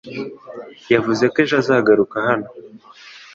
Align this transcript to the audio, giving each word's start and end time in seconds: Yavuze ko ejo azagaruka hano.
Yavuze 0.93 1.23
ko 1.31 1.37
ejo 1.43 1.55
azagaruka 1.61 2.15
hano. 2.27 2.47